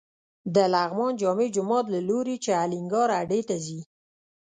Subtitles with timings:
[0.55, 3.79] د لغمان جامع جومات له لوري چې الینګار هډې ته ځې.